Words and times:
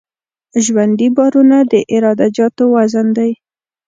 ژوندي 0.63 1.07
بارونه 1.17 1.57
د 1.71 1.73
عراده 1.91 2.27
جاتو 2.35 2.63
وزن 2.73 3.07
دی 3.17 3.31